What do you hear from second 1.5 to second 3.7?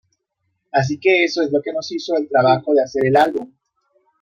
lo que nos hizo el trabajo de hacer el álbum.